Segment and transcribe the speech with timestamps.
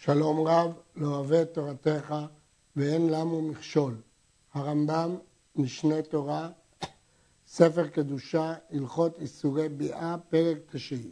[0.00, 2.14] שלום רב, לא אוהב את תורתך
[2.76, 3.94] ואין למו מכשול.
[4.54, 5.16] הרמב"ם,
[5.56, 6.50] משנה תורה,
[7.46, 11.10] ספר קדושה, הלכות איסורי ביאה, פרק תשיעי.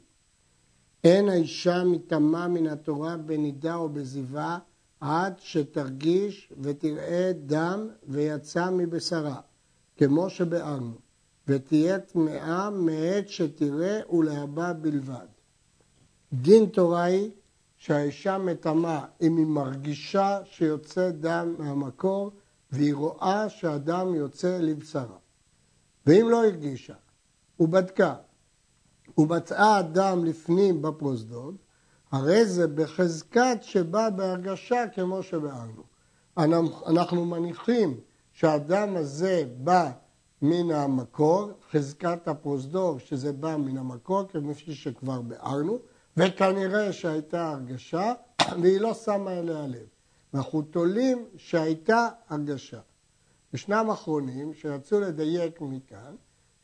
[1.04, 4.58] אין האישה מטמאה מן התורה בנידה או בזיווה
[5.00, 9.40] עד שתרגיש ותראה דם ויצא מבשרה,
[9.96, 10.94] כמו שבארנו,
[11.48, 15.26] ותהיה טמאה מעת שתראה ולהבא בלבד.
[16.32, 17.30] דין תורה היא
[17.76, 22.30] שהאישה מטמאה אם היא מרגישה שיוצא דם מהמקור
[22.70, 25.16] והיא רואה שהדם יוצא לבשרה.
[26.06, 26.94] ואם לא הרגישה
[27.60, 28.14] ובדקה
[29.18, 31.52] ומצאה הדם לפנים בפרוזדור,
[32.12, 35.82] הרי זה בחזקת שבא בהרגשה כמו שבארנו.
[36.86, 38.00] אנחנו מניחים
[38.32, 39.90] שהדם הזה בא
[40.42, 45.78] מן המקור, חזקת הפרוזדור שזה בא מן המקור, כפי שכבר ביארנו,
[46.16, 48.12] וכנראה שהייתה הרגשה,
[48.62, 49.86] והיא לא שמה אליה לב.
[50.34, 52.80] ואנחנו תולים שהייתה הרגשה.
[53.54, 56.14] ישנם אחרונים שרצו לדייק מכאן,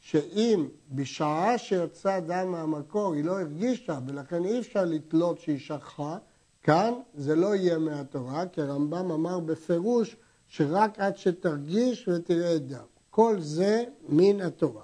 [0.01, 6.19] שאם בשעה שיצא דם מהמקור היא לא הרגישה ולכן אי אפשר לתלות שהיא שכחה,
[6.63, 10.17] כאן זה לא יהיה מהתורה, כי הרמב"ם אמר בפירוש
[10.49, 12.85] שרק עד שתרגיש ותראה דם.
[13.11, 14.83] כל זה מן התורה.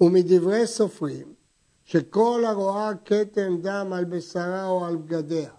[0.00, 1.34] ומדברי סופרים,
[1.90, 5.50] שכל הרואה כתם דם על בשרה או על בגדיה,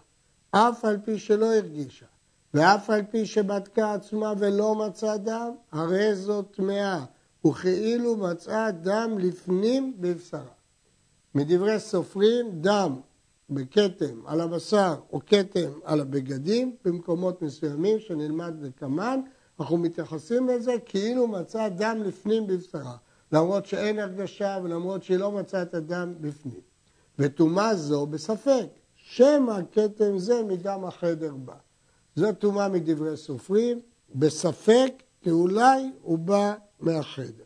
[0.51, 2.05] אף על פי שלא הרגישה,
[2.53, 7.05] ואף על פי שבדקה עצמה ולא מצאה דם, הרי זאת טמאה,
[7.47, 10.53] וכאילו מצאה דם לפנים בבשרה.
[11.35, 12.99] מדברי סופרים, דם
[13.49, 19.19] בכתם על הבשר או כתם על הבגדים, במקומות מסוימים שנלמד לקמן,
[19.59, 22.95] אנחנו מתייחסים לזה כאילו מצא דם לפנים בבשרה.
[23.31, 26.61] למרות שאין הרגשה ולמרות שהיא לא מצאה את הדם בפנים.
[27.19, 31.55] וטומאה זו בספק, שמא כתם זה מדם החדר בא.
[32.15, 33.79] זו טומאה מדברי סופרים,
[34.15, 37.43] בספק כי אולי הוא בא מהחדר.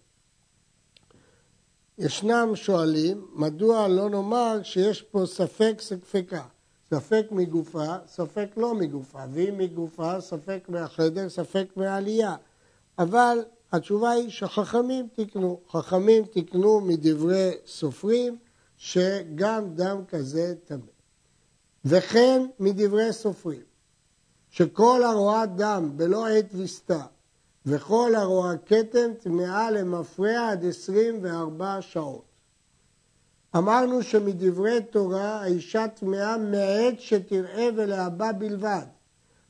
[1.98, 6.44] ישנם שואלים, מדוע לא נאמר שיש פה ספק ספקה,
[6.90, 12.36] ספק מגופה, ספק לא מגופה, ואם מגופה, ספק מהחדר, ספק מהעלייה.
[13.00, 13.38] אבל
[13.76, 15.60] התשובה היא שחכמים תיקנו.
[15.72, 18.38] חכמים תיקנו מדברי סופרים
[18.78, 20.80] שגם דם כזה טמא.
[21.86, 23.62] וכן מדברי סופרים,
[24.50, 27.06] שכל הרואה דם בלא עת וסתה
[27.66, 32.26] וכל הרואה כתם טמאה למפרע עד 24 שעות.
[33.58, 38.86] אמרנו שמדברי תורה האישה טמאה מעת שתראה ולהבא בלבד,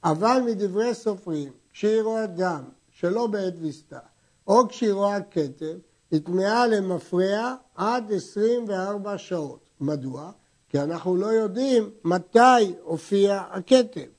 [0.03, 3.99] אבל מדברי סופרים, כשהיא רואה דם שלא בעת וסתה,
[4.47, 5.77] או כשהיא רואה כתם,
[6.11, 9.59] היא טמאה למפרע עד 24 שעות.
[9.81, 10.31] מדוע?
[10.69, 14.09] כי אנחנו לא יודעים מתי הופיע הכתם.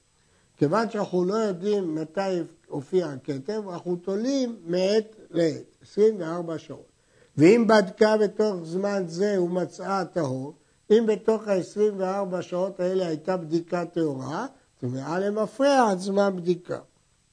[0.56, 6.86] כיוון שאנחנו לא יודעים מתי הופיע הכתם, אנחנו תולים מעת לעת, 24 שעות.
[7.36, 10.54] ואם בדקה בתוך זמן זה ומצאה טהור,
[10.91, 14.47] אם בתוך ה-24 שעות האלה הייתה בדיקה טהורה,
[14.81, 16.78] טמאה למפרע עד זמן בדיקה.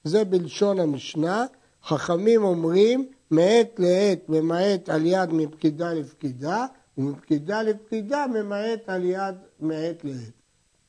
[0.04, 1.46] זה בלשון המשנה,
[1.86, 6.66] חכמים אומרים מעת לעת ממעט על יד מפקידה לפקידה,
[6.98, 10.34] ומפקידה לפקידה ממעט על יד מעת לעת.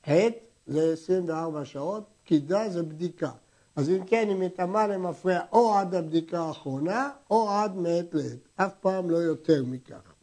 [0.03, 0.35] עת
[0.67, 3.31] זה 24 שעות, פקידה זה בדיקה.
[3.77, 8.39] אז אם כן, היא מטמאה למפרע או עד הבדיקה האחרונה, או עד מעת לעת.
[8.57, 10.15] אף פעם לא יותר מכך.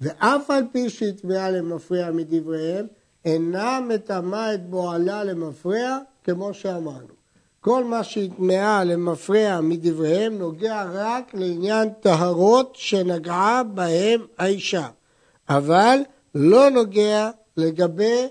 [0.00, 2.86] ואף על פי שהיא טמאה למפרע מדבריהם,
[3.24, 7.17] אינה מטמאה את בועלה למפרע, כמו שאמרנו.
[7.60, 14.88] כל מה שהטמעה למפרע מדבריהם נוגע רק לעניין טהרות שנגעה בהם האישה,
[15.48, 15.98] אבל
[16.34, 18.26] לא נוגע לגבי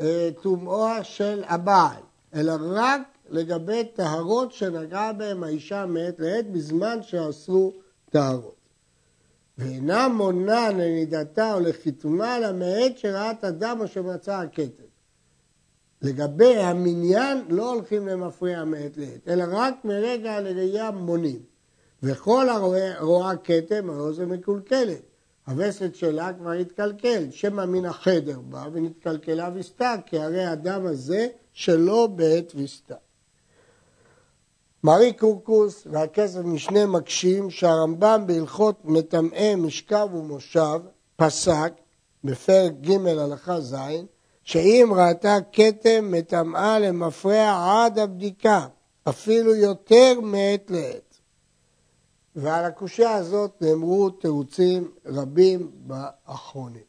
[0.00, 2.02] אה, טומאו של הבעל,
[2.34, 3.00] אלא רק
[3.30, 7.72] לגבי טהרות שנגעה בהם האישה מעת לעת בזמן שעשו
[8.10, 8.60] טהרות.
[9.58, 14.89] ואינה מונה לנידתה או לחיתומה אלא מעת שראת אדם או שמצא הכתר.
[16.02, 21.42] לגבי המניין לא הולכים למפריע מעת לעת, אלא רק מרגע הלראייה מונים.
[22.02, 25.02] וכל הרואה כתם, האוזן מקולקלת.
[25.46, 32.06] הווסת שלה כבר התקלקל, שמא מן החדר בא ונתקלקלה וסתה, כי הרי הדם הזה שלא
[32.06, 32.94] בעת וסתה.
[34.84, 40.80] מרי קורקוס והכסף משנה מקשים שהרמב"ם בהלכות מטמאי משכב ומושב
[41.16, 41.72] פסק
[42.24, 43.74] בפרק ג' הלכה ז'
[44.50, 48.66] שאם ראתה כתם מטמאה למפרע עד הבדיקה,
[49.08, 51.18] אפילו יותר מעת לעת.
[52.36, 56.82] ועל הקושייה הזאת נאמרו תירוצים רבים באחרונים.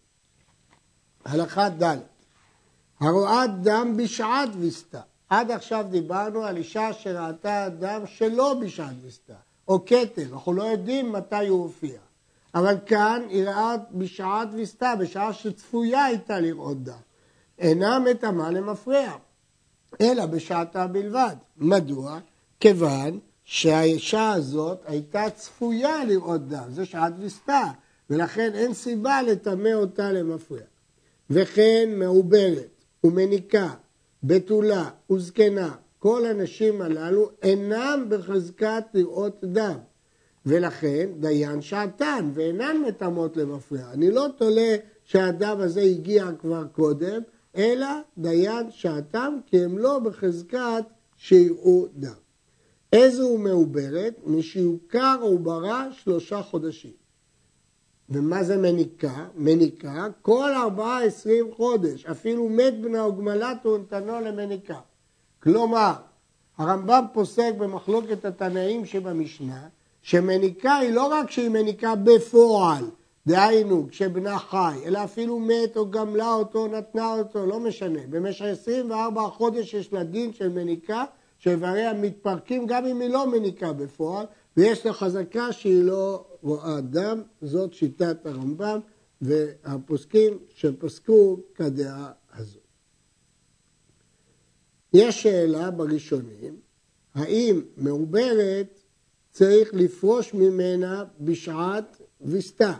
[1.25, 1.97] הלכה ד'
[2.99, 5.01] הרואת דם בשעת ויסתה.
[5.29, 9.35] עד עכשיו דיברנו על אישה שראתה דם שלא בשעת ויסתה,
[9.67, 11.99] או כתר, אנחנו לא יודעים מתי הוא הופיע.
[12.55, 17.10] אבל כאן היא ראה בשעת ויסתה, בשעה שצפויה הייתה לראות דם.
[17.61, 19.11] אינה מטמאה למפרע,
[20.01, 21.35] אלא בשעתה בלבד.
[21.57, 22.19] מדוע?
[22.59, 27.63] כיוון שהאישה הזאת הייתה צפויה לראות דם, זה שעת ויסתה,
[28.09, 30.59] ולכן אין סיבה לטמא אותה למפרע.
[31.29, 33.69] וכן מעוברת ומניקה,
[34.23, 39.77] בתולה וזקנה, כל הנשים הללו אינם בחזקת לראות דם.
[40.45, 43.91] ולכן דיין שעתן ואינן מטמאות למפרע.
[43.93, 44.75] אני לא תולה
[45.05, 47.21] שהדם הזה הגיע כבר קודם,
[47.56, 47.88] אלא
[48.18, 50.83] דיין שעתם כי הם לא בחזקת
[51.18, 52.13] שיראו דם.
[52.94, 54.15] איזו מעוברת?
[54.25, 57.01] משיוכר עוברה שלושה חודשים.
[58.09, 59.27] ומה זה מניקה?
[59.36, 64.80] מניקה כל ארבעה עשרים חודש, אפילו מת בנה וגמלת ונתנו למניקה.
[65.44, 65.94] כלומר,
[66.57, 69.68] הרמב"ם פוסק במחלוקת התנאים שבמשנה,
[70.01, 72.86] שמניקה היא לא רק שהיא מניקה בפועל,
[73.27, 78.00] דהיינו כשבנה חי, אלא אפילו מת או גמלה אותו, נתנה אותו, לא משנה.
[78.09, 81.06] במשך 24 חודש יש לה דין של מניקה,
[81.38, 84.25] שאיבריה מתפרקים גם אם היא לא מניקה בפועל,
[84.57, 88.79] ויש לה חזקה שהיא לא רואה דם, זאת שיטת הרמב"ם
[89.21, 92.59] והפוסקים שפסקו כדעה הזו.
[94.94, 96.56] יש שאלה בראשונים,
[97.13, 98.79] האם מעוברת
[99.29, 102.73] צריך לפרוש ממנה בשעת ויסתה?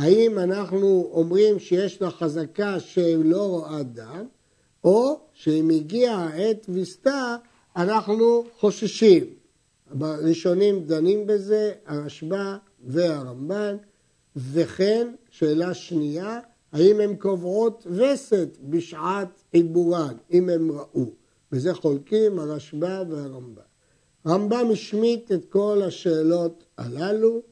[0.00, 4.26] האם אנחנו אומרים שיש לה חזקה שהיא לא רואה דם,
[4.84, 7.36] או שאם הגיעה העת ויסתה,
[7.76, 9.24] אנחנו חוששים.
[10.00, 13.76] הראשונים דנים בזה, הרשב"א והרמב"ן,
[14.36, 16.40] וכן, שאלה שנייה,
[16.72, 21.06] האם הן קובעות וסת בשעת עיבורן, אם הם ראו.
[21.52, 23.62] וזה חולקים הרשב"א והרמב"ן.
[24.26, 27.42] רמב"ם השמיט את כל השאלות הללו,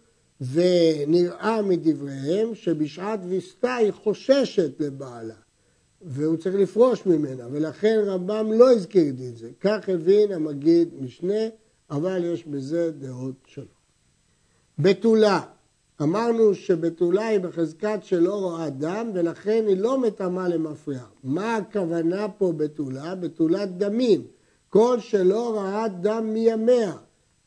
[0.41, 5.35] ונראה מדבריהם שבשעת ויסתה היא חוששת לבעלה,
[6.03, 9.51] והוא צריך לפרוש ממנה, ולכן רמב"ם לא הזכיר את זה.
[9.61, 11.49] כך הבין המגיד משנה,
[11.91, 13.69] אבל יש בזה דעות שונות.
[14.79, 15.41] בתולה,
[16.03, 21.03] אמרנו שבתולה היא בחזקת שלא רואה דם, ולכן היא לא מטמאה למפריע.
[21.25, 23.15] מה הכוונה פה בתולה?
[23.15, 24.27] בתולת דמים.
[24.69, 26.97] כל שלא ראה דם מימיה.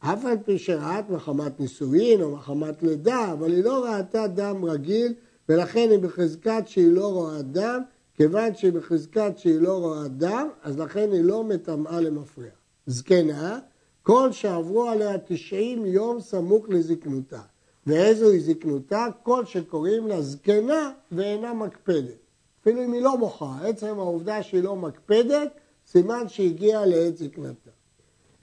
[0.04, 5.14] אף על פי שראת מחמת נישואין או מחמת לידה, אבל היא לא ראתה דם רגיל,
[5.50, 7.82] ולכן היא בחזקת שהיא לא רואה דם,
[8.16, 12.52] כיוון שהיא בחזקת שהיא לא רואה דם, אז לכן היא לא מטמאה למפריע.
[12.86, 13.60] זקנה,
[14.04, 17.42] כל שעברו עליה 90 יום סמוך לזקנותה.
[17.88, 19.08] ואיזוהי זקנותה?
[19.24, 22.18] כל שקוראים לה זקנה ואינה מקפדת.
[22.62, 25.52] אפילו אם היא לא מוחה, עצם העובדה שהיא לא מקפדת,
[25.88, 27.70] סימן שהגיעה לעת זקנתה.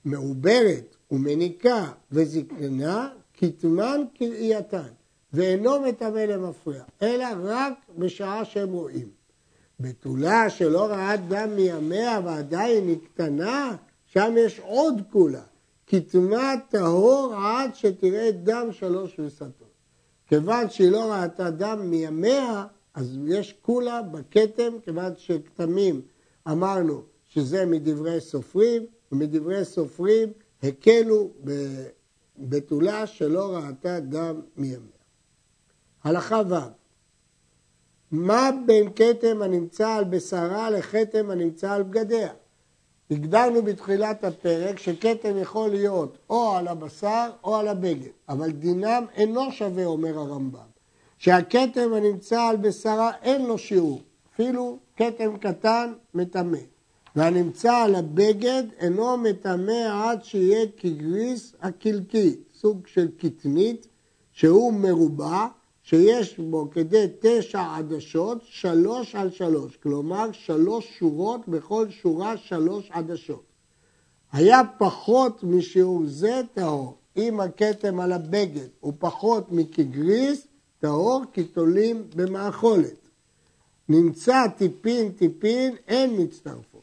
[0.04, 4.88] מעוברת ומניקה וזקנה, כתמן כראייתן,
[5.32, 9.08] ואינו מטמא למפריע, אלא רק בשעה שהם רואים.
[9.80, 13.76] בתולה שלא ראה דם מימיה ועדיין היא קטנה,
[14.06, 15.42] שם יש עוד כולה.
[15.86, 19.68] כתמה טהור עד שתראה דם שלוש וסתות.
[20.26, 22.64] כיוון שהיא לא ראתה דם מימיה,
[22.94, 26.00] אז יש כולה בכתם, כיוון שכתמים
[26.50, 31.30] אמרנו שזה מדברי סופרים, ומדברי סופרים הקלו
[32.38, 34.98] בבתולה שלא ראתה דם מימיה.
[36.04, 36.54] הלכה ו'
[38.10, 42.32] מה בין כתם הנמצא על בשרה לכתם הנמצא על בגדיה?
[43.10, 49.52] הגדרנו בתחילת הפרק שכתם יכול להיות או על הבשר או על הבגד, אבל דינם אינו
[49.52, 50.68] שווה, אומר הרמב"ם.
[51.18, 54.02] שהכתם הנמצא על בשרה אין לו שיעור,
[54.34, 56.58] אפילו כתם קטן מטמא.
[57.18, 63.88] והנמצא על הבגד אינו מטמא עד שיהיה כגריס הקלקי, סוג של קטנית,
[64.32, 65.46] שהוא מרובע,
[65.82, 73.42] שיש בו כדי תשע עדשות, שלוש על שלוש, כלומר שלוש שורות, בכל שורה שלוש עדשות.
[74.32, 80.46] היה פחות משיעור זה טהור, אם הכתם על הבגד הוא פחות מכגריס,
[80.80, 83.08] טהור כי תולים במאכולת.
[83.88, 86.77] נמצא טיפין טיפין, אין מצטרפות.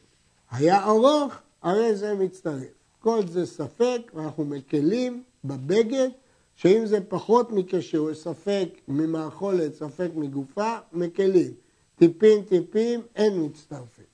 [0.50, 2.76] היה ארוך, הרי זה מצטרף.
[3.00, 6.08] כל זה ספק, ואנחנו מקלים בבגד,
[6.54, 11.50] שאם זה פחות מכשיר, ספק ממאכולת, ספק מגופה, מקלים.
[11.98, 14.04] טיפין טיפין, אין מצטרפים.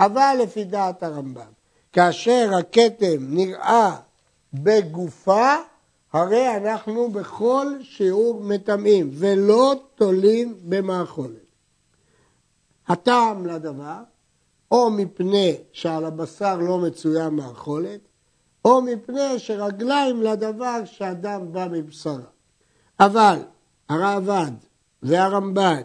[0.00, 1.52] אבל לפי דעת הרמב"ם,
[1.92, 3.96] כאשר הכתם נראה
[4.54, 5.54] בגופה,
[6.12, 11.46] הרי אנחנו בכל שיעור מטמאים, ולא תולים במאכולת.
[12.88, 14.02] הטעם לדבר,
[14.70, 18.00] או מפני שעל הבשר לא מצויה מאכולת,
[18.64, 22.30] או מפני שרגליים לדבר שאדם בא מבשרה.
[23.00, 23.38] אבל
[23.88, 24.52] הרעב"ד
[25.02, 25.82] והרמב"ן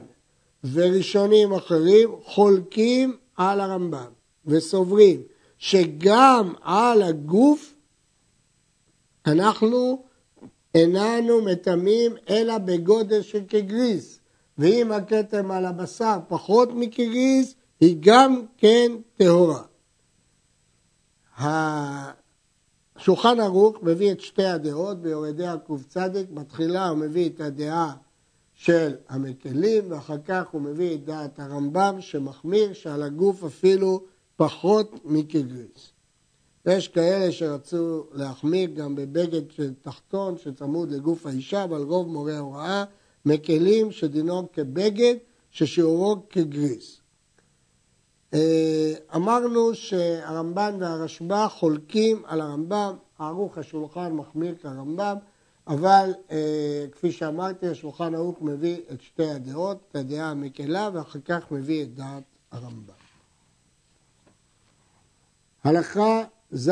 [0.74, 4.12] וראשונים אחרים חולקים על הרמב"ם
[4.46, 5.22] וסוברים
[5.58, 7.74] שגם על הגוף
[9.26, 10.04] אנחנו
[10.76, 14.20] איננו מטמאים אלא בגודל של כגריס,
[14.58, 19.64] ואם הכתם על הבשר פחות מכגריס, היא גם כן טהורה.
[21.38, 25.98] השולחן ערוך מביא את שתי הדעות ביורדי הק"צ,
[26.34, 27.94] בתחילה הוא מביא את הדעה
[28.54, 34.04] של המקלים ואחר כך הוא מביא את דעת הרמב"ם שמחמיר שעל הגוף אפילו
[34.36, 35.94] פחות מכגריס.
[36.66, 42.84] יש כאלה שרצו להחמיר גם בבגד של תחתון שצמוד לגוף האישה, אבל רוב מורי ההוראה
[43.26, 45.16] מקלים שדינו כבגד
[45.52, 47.01] ששיעורו כגריס.
[48.34, 55.16] אה, אמרנו שהרמב"ן והרשב"א חולקים על הרמב"ם, ערוך השולחן מחמיר כרמב"ם,
[55.68, 61.52] אבל אה, כפי שאמרתי, השולחן ערוך מביא את שתי הדעות, את הדעה המקלה, ואחר כך
[61.52, 62.94] מביא את דעת הרמב"ם.
[65.64, 66.72] הלכה ז'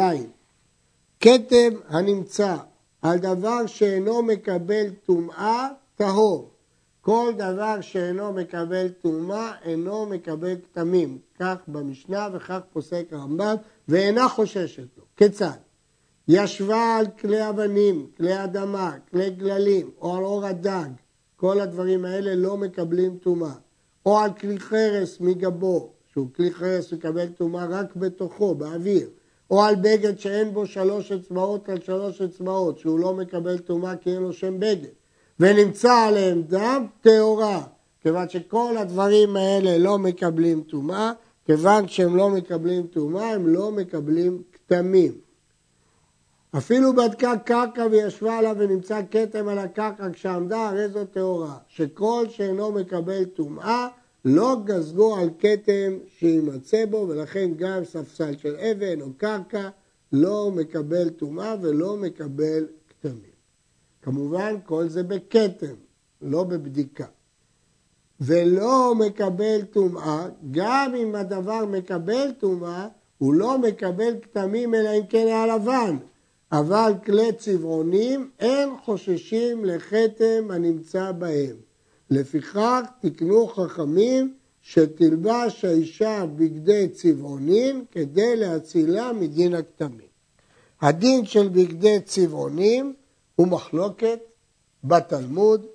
[1.20, 2.56] כתם הנמצא
[3.02, 6.50] על דבר שאינו מקבל טומאה, טהור.
[7.10, 11.18] כל דבר שאינו מקבל טומאה אינו מקבל כתמים.
[11.40, 13.56] כך במשנה וכך פוסק הרמב"ם,
[13.88, 15.04] ואינה חוששת לו.
[15.18, 15.58] כיצד?
[16.28, 20.90] ישבה על כלי אבנים, כלי אדמה, כלי גללים, או על אור הדג,
[21.36, 23.56] כל הדברים האלה לא מקבלים טומאה.
[24.06, 29.10] או על כלי חרס מגבו, שהוא כלי חרס מקבל טומאה רק בתוכו, באוויר.
[29.52, 34.10] או על בגד שאין בו שלוש אצבעות על שלוש אצבעות, שהוא לא מקבל טומאה כי
[34.10, 34.99] אין לו שם בגד.
[35.40, 37.64] ונמצא עליהם דם טהורה,
[38.02, 41.12] כיוון שכל הדברים האלה לא מקבלים טומאה,
[41.46, 45.12] כיוון שהם לא מקבלים טומאה, הם לא מקבלים כתמים.
[46.58, 51.58] אפילו בדקה קרקע וישבה עליו ונמצא כתם על הקרקע כשעמדה, הרי זו טהורה.
[51.68, 53.88] שכל שאינו מקבל טומאה,
[54.26, 59.70] לא גזגו על כתם שימצא בו, ולכן גם ספסל של אבן או קרקע
[60.12, 63.29] לא מקבל טומאה ולא מקבל כתמים.
[64.10, 65.76] כמובן כל זה בכתם,
[66.22, 67.06] לא בבדיקה.
[68.22, 72.88] ולא מקבל טומאה, גם אם הדבר מקבל טומאה,
[73.18, 75.98] הוא לא מקבל כתמים אלא אם כן היה לבן.
[76.52, 81.56] אבל כלי צבעונים אין חוששים לכתם הנמצא בהם.
[82.10, 90.10] לפיכך תקנו חכמים שתלבש האישה בגדי צבעונים כדי להצילה מדין הכתמים.
[90.82, 92.94] הדין של בגדי צבעונים
[93.40, 94.20] הוא מחלוקת
[94.84, 95.66] בתלמוד,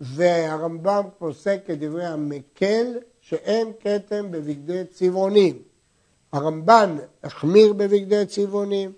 [0.00, 5.62] והרמב"ם פוסק כדברי המקל שאין כתם בבגדי צבעונים.
[6.32, 8.92] הרמב"ן החמיר בבגדי צבעונים,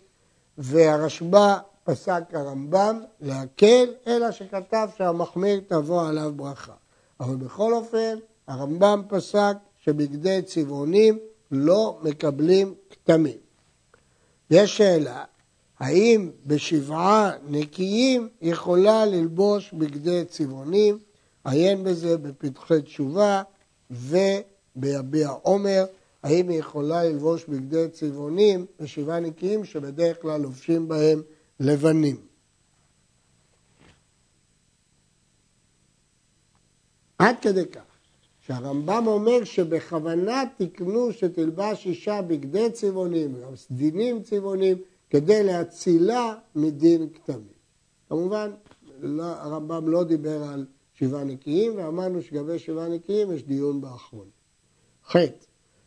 [0.59, 6.75] והרשב"א פסק הרמב"ם להקל, אלא שכתב שהמחמיר תבוא עליו ברכה.
[7.21, 11.19] אבל בכל אופן, הרמב"ם פסק שבגדי צבעונים
[11.51, 13.39] לא מקבלים כתמים.
[14.51, 15.25] יש שאלה,
[15.83, 20.99] האם בשבעה נקיים יכולה ללבוש בגדי צבעונים?
[21.45, 23.43] עיין בזה בפתחי תשובה
[23.91, 25.85] וביביע עומר.
[26.23, 31.23] האם היא יכולה ללבוש בגדי צבעונים בשבעה נקיים שבדרך כלל לובשים בהם
[31.61, 32.17] לבנים.
[37.19, 37.81] עד כדי כך
[38.47, 44.77] שהרמב"ם אומר שבכוונה תקנו שתלבש אישה בגדי צבעונים, סדינים צבעונים,
[45.13, 47.59] כדי להצילה מדין כתמים.
[48.09, 48.51] כמובן,
[49.01, 54.27] לא, הרמב"ם לא דיבר על שבעה נקיים, ואמרנו שגבי שבעה נקיים יש דיון באחרון.
[55.11, 55.17] ח'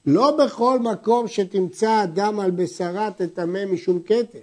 [0.05, 4.39] לא בכל מקום שתמצא אדם על בשרה תטמא משום כתם,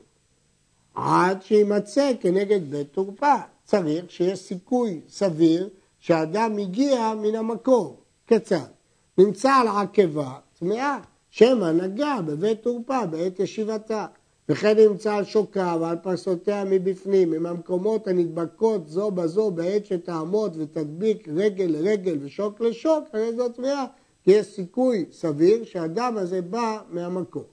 [0.94, 3.34] עד שימצא כנגד בית תורפה.
[3.64, 8.00] צריך שיש סיכוי סביר שאדם הגיע מן המקור.
[8.26, 8.70] כיצד?
[9.18, 10.98] נמצא על עקבה טמאה,
[11.30, 14.06] שמא נגע בבית תורפה בעת ישיבתה.
[14.52, 21.28] וכן נמצא על שוקה ועל פרסותיה מבפנים, עם המקומות הנדבקות זו בזו בעת שתעמוד ותדביק
[21.28, 23.84] רגל לרגל ושוק לשוק, הרי זו טמאה,
[24.24, 27.44] כי יש סיכוי סביר שהדם הזה בא מהמקור.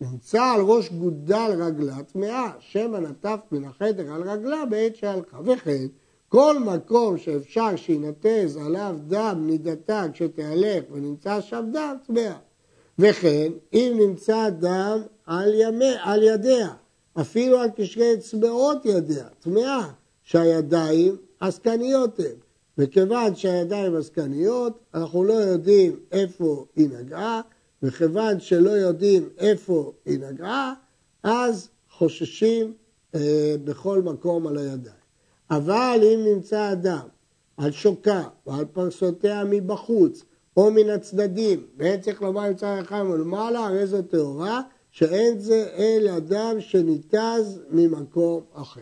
[0.00, 5.38] נמצא על ראש גודל רגלה טמאה, שמא נטף מן החדר על רגלה בעת שהלכה.
[5.44, 5.86] וכן,
[6.28, 12.36] כל מקום שאפשר שינתז עליו דם נידתה כשתהלך ונמצא שם דם, טמאה.
[12.98, 14.98] וכן, אם נמצא דם
[15.32, 16.68] על, ימי, על ידיה,
[17.20, 19.88] אפילו על קשרי אצבעות ידיה, טמאה,
[20.22, 22.36] שהידיים עסקניות הן.
[22.78, 27.40] וכיוון שהידיים עסקניות, אנחנו לא יודעים איפה היא נגעה,
[27.82, 30.74] וכיוון שלא יודעים איפה היא נגעה,
[31.22, 32.72] אז חוששים
[33.14, 34.96] אה, בכל מקום על הידיים.
[35.50, 37.06] אבל אם נמצא אדם
[37.56, 40.24] על שוכה או על פרסותיה מבחוץ
[40.56, 44.60] או מן הצדדים, ואין צריך לומר צריך אחד מלמעלה, הרי זו טהורה,
[44.92, 48.80] שאין זה אל אדם שניתז ממקום אחר.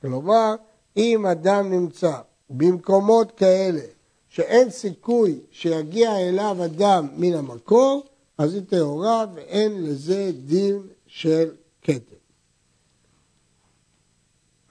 [0.00, 0.54] כלומר,
[0.96, 3.80] אם אדם נמצא במקומות כאלה
[4.28, 8.02] שאין סיכוי שיגיע אליו אדם מן המקור,
[8.38, 11.50] אז היא טהורה ואין לזה דין של
[11.82, 12.16] כתם.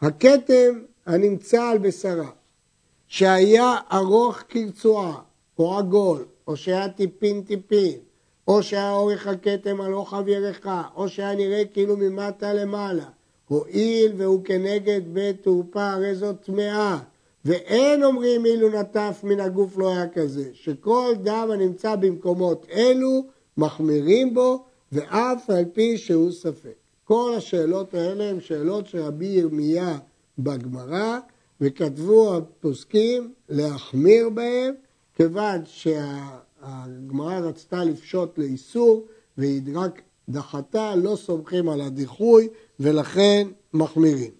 [0.01, 2.29] הכתם הנמצא על בשרה,
[3.07, 5.21] שהיה ארוך כרצועה,
[5.59, 7.99] או עגול, או שהיה טיפין טיפין,
[8.51, 13.05] או שהיה אורך הכתם על רוחב ירחה, או שהיה נראה כאילו ממטה למעלה,
[13.47, 16.99] הואיל והוא כנגד בית תעופה, הרי זאת טמאה.
[17.45, 23.25] ואין אומרים אילו נטף מן הגוף לא היה כזה, שכל דם הנמצא במקומות אלו
[23.57, 26.75] מחמירים בו, ואף על פי שהוא ספק.
[27.03, 29.97] כל השאלות האלה הן שאלות של רבי ירמיה
[30.39, 31.19] בגמרא,
[31.61, 34.73] וכתבו הפוסקים להחמיר בהם,
[35.15, 35.61] כיוון
[36.61, 39.05] שהגמרא רצתה לפשוט לאיסור,
[39.37, 42.49] והיא רק דחתה, לא סומכים על הדיחוי,
[42.79, 44.31] ולכן מחמירים.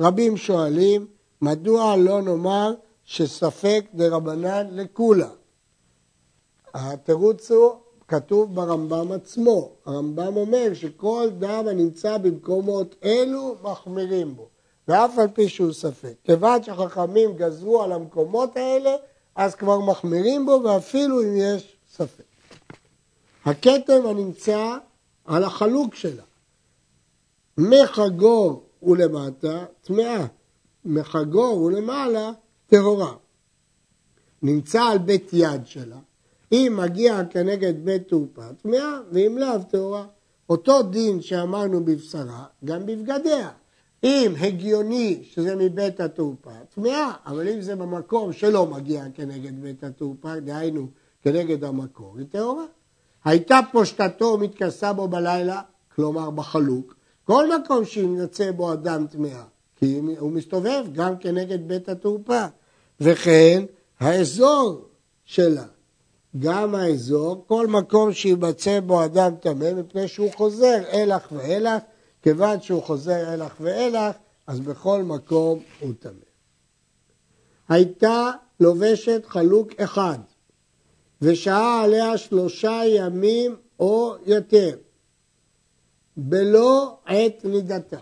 [0.00, 1.06] רבים שואלים,
[1.42, 5.30] מדוע לא נאמר שספק דרבנן לקולה?
[6.74, 7.72] התירוץ הוא,
[8.08, 14.48] כתוב ברמב"ם עצמו, הרמב"ם אומר שכל דם הנמצא במקומות אלו מחמירים בו,
[14.88, 16.14] ואף על פי שהוא ספק.
[16.24, 18.96] כיוון שהחכמים גזרו על המקומות האלה,
[19.36, 22.24] אז כבר מחמירים בו ואפילו אם יש ספק.
[23.44, 24.76] הכתם הנמצא
[25.24, 26.22] על החלוק שלה,
[27.58, 30.26] מחגור ולמטה טמאה,
[30.84, 32.30] מחגור ולמעלה
[32.66, 33.14] טהורה.
[34.42, 35.98] נמצא על בית יד שלה,
[36.52, 40.06] אם מגיע כנגד בית תעופה טמאה, ואם לאו טהורה.
[40.48, 43.50] אותו דין שאמרנו בבשרה, גם בבגדיה.
[44.04, 50.40] אם הגיוני שזה מבית התעופה, טמאה, אבל אם זה במקום שלא מגיע כנגד בית התעופה,
[50.40, 50.86] דהיינו
[51.22, 52.64] כנגד המקור, היא טהורה.
[53.24, 55.60] הייתה פושטתו מתכסה בו בלילה,
[55.94, 59.42] כלומר בחלוק, כל מקום שימצא בו אדם טמאה,
[59.76, 62.44] כי הוא מסתובב גם כנגד בית התעופה.
[63.00, 63.64] וכן
[64.00, 64.84] האזור
[65.24, 65.64] שלה,
[66.38, 71.82] גם האזור, כל מקום שימצא בו אדם טמא, מפני שהוא חוזר אלך ואלך,
[72.24, 76.12] כיוון שהוא חוזר אלך ואלך, אז בכל מקום הוא טמא.
[77.68, 80.18] הייתה לובשת חלוק אחד,
[81.22, 84.76] ושהה עליה שלושה ימים או יותר,
[86.16, 88.00] בלא עת נידתה.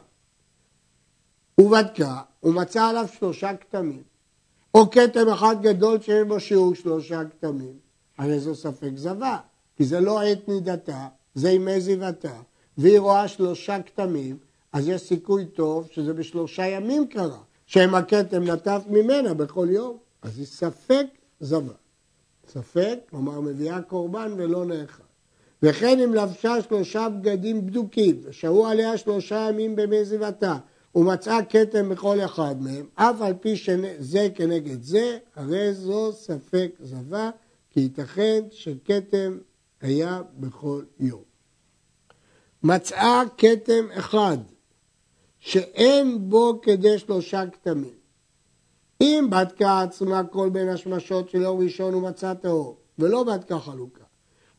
[1.59, 4.03] ובדקה, ומצא עליו שלושה כתמים,
[4.75, 7.79] או כתם אחד גדול שיש בו שיעור שלושה כתמים,
[8.19, 9.39] הרי זו ספק זבה,
[9.77, 12.41] כי זה לא עת נידתה, זה ימי זיוותה,
[12.79, 14.37] והיא רואה שלושה כתמים,
[14.73, 20.39] אז יש סיכוי טוב שזה בשלושה ימים קרה, שהם הכתם נטף ממנה בכל יום, אז
[20.39, 21.07] היא ספק
[21.41, 21.73] זבה.
[22.49, 25.03] ספק, כלומר מביאה קורבן ולא נאכל.
[25.63, 30.57] וכן אם לבשה שלושה בגדים בדוקים, ושהו עליה שלושה ימים במי זיוותה,
[30.95, 37.31] ומצאה כתם בכל אחד מהם, אף על פי שזה כנגד זה, הרי זו ספק זבה,
[37.71, 39.39] כי ייתכן שכתם
[39.81, 41.32] היה בכל יום.
[42.63, 44.39] מצאה כתם אחד,
[45.39, 47.95] שאין בו כדי שלושה כתמים.
[49.01, 54.05] אם בדקה עצמה כל בין השמשות של יום ראשון ומצא טהור, ולא בדקה חלוקה,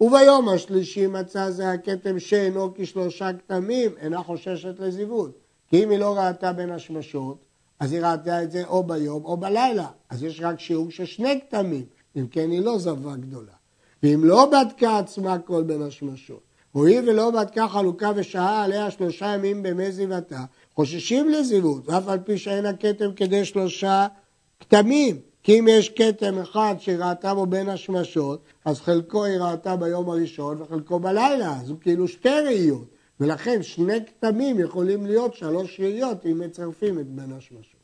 [0.02, 5.32] וביום השלישי מצא זה הכתם שאינו כשלושה כתמים, אינה חוששת לזיוות.
[5.68, 7.46] כי אם היא לא ראתה בין השמשות,
[7.80, 9.88] אז היא ראתה את זה או ביום או בלילה.
[10.10, 11.86] אז יש רק שיעור של שני כתמים,
[12.16, 13.54] אם כן היא לא זבה גדולה.
[14.04, 16.42] ואם לא בדקה עצמה כל בין השמשות,
[16.74, 20.44] הואיל ולא בדקה חלוקה ושהה עליה שלושה ימים במי זיוותה,
[20.76, 24.08] חוששים לזיוות, ואף על פי שאין הכתם כדי שלושה
[24.60, 25.20] כתמים.
[25.44, 30.10] כי אם יש כתם אחד שהיא ראתה בו בין השמשות, אז חלקו היא ראתה ביום
[30.10, 32.86] הראשון וחלקו בלילה, אז הוא כאילו שתי ראיות.
[33.20, 37.84] ולכן שני כתמים יכולים להיות שלוש ראיות אם מצרפים את בין השמשות.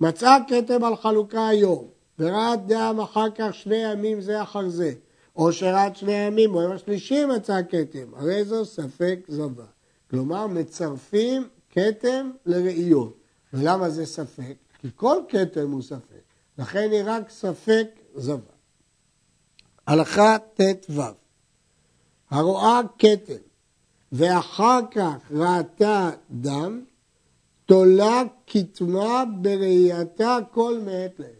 [0.00, 1.84] מצאה כתם על חלוקה היום,
[2.18, 4.92] וראת דם אחר כך שני ימים זה אחר זה,
[5.38, 9.64] או שראת שני ימים, או יום השלישי מצא כתם, הרי זו ספק זבה.
[10.10, 13.18] כלומר, מצרפים כתם לראיות.
[13.52, 14.54] ולמה זה ספק?
[14.80, 16.22] כי כל כתם הוא ספק.
[16.58, 18.52] לכן היא רק ספק זבה.
[19.86, 21.02] הלכה ט"ו
[22.30, 23.42] הרואה כתם
[24.12, 26.84] ואחר כך ראתה דם,
[27.66, 31.37] תולה כתמה בראייתה כל מעת לעת.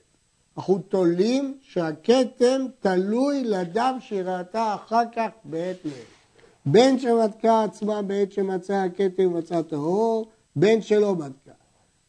[0.59, 5.93] אנחנו תולים שהכתם תלוי לדם שהיא ראתה אחר כך בעת לב.
[6.67, 11.53] בין שבדקה עצמה בעת שמצא הכתם ומצא טהור, בין שלא בדקה.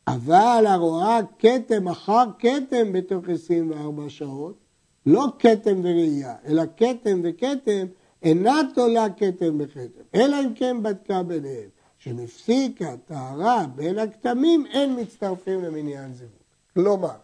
[0.07, 4.57] אבל הרואה כתם אחר כתם בתוך 24 שעות,
[5.05, 7.87] לא כתם וראייה, אלא כתם וכתם,
[8.23, 11.69] אינה תולה כתם בכתם, אלא אם כן בדקה ביניהם.
[11.97, 16.33] שמפסיקה טהרה בין הכתמים, אין מצטרפים למניין זיווג.
[16.73, 17.15] כלומר,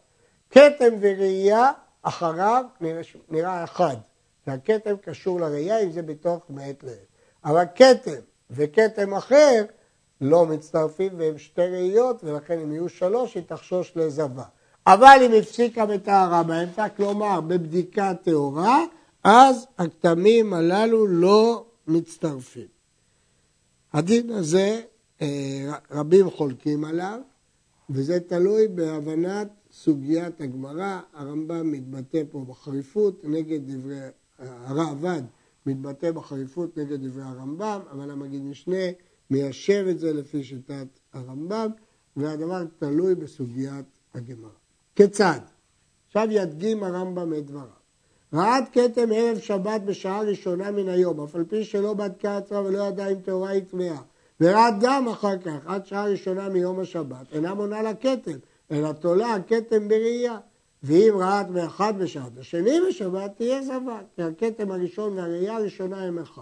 [0.51, 2.65] כתם וראייה אחריו
[3.29, 3.95] נראה, אחד,
[4.47, 6.95] והכתם קשור לראייה אם זה בתוך מעת לעת.
[7.45, 8.19] אבל כתם
[8.51, 9.65] וכתם אחר
[10.21, 14.43] לא מצטרפים והם שתי ראיות, ולכן אם יהיו שלוש היא תחשוש לזבה.
[14.87, 18.79] אבל אם הפסיקה בטהרה באמצע, כלומר בבדיקה טהורה,
[19.23, 22.67] אז הכתמים הללו לא מצטרפים.
[23.93, 24.81] הדין הזה,
[25.21, 27.19] אה, רבים חולקים עליו,
[27.89, 30.99] וזה תלוי בהבנת סוגיית הגמרא.
[31.13, 33.99] הרמב"ם מתבטא פה בחריפות נגד דברי,
[34.39, 35.21] הרעב"ד
[35.65, 38.85] מתבטא בחריפות נגד דברי הרמב"ם, אבל המגיד משנה
[39.29, 41.69] מיישב את זה לפי שיטת הרמב"ם,
[42.17, 44.49] והדבר תלוי בסוגיית הגמרא.
[44.95, 45.39] כיצד?
[46.07, 47.67] עכשיו ידגים הרמב"ם את דבריו.
[48.33, 52.83] רעת כתם ערב שבת בשעה ראשונה מן היום, אף על פי שלא בדקה עצמה ולא
[52.83, 54.01] ידעה אם טהורה היא טמאה.
[54.41, 58.37] ורעת דם אחר כך, עד שעה ראשונה מיום השבת, אינה מונה לה כתם,
[58.71, 60.37] אלא תולה הכתם בראייה.
[60.83, 66.41] ואם רעת מאחד בשבת, השני בשבת תהיה זבה, כי הכתם הראשון והראייה הראשונה הם אחד.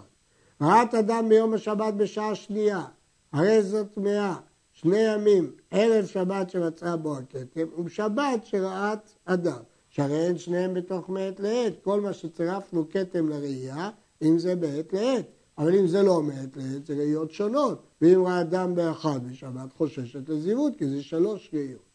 [0.61, 2.85] רעת אדם ביום השבת בשעה שנייה,
[3.31, 4.35] הרי זאת טמאה,
[4.73, 9.59] שני ימים, ערב שבת שמצאה בו הכתם, ובשבת שראת אדם.
[9.89, 13.89] שהרי אין שניהם בתוך מעת לעת, כל מה שצירפנו כתם לראייה,
[14.21, 15.25] אם זה בעת לעת.
[15.57, 17.83] אבל אם זה לא מעת לעת, זה ראיות שונות.
[18.01, 21.92] ואם ראה דם באחד בשבת, חוששת לזיוות, כי זה שלוש ראיות.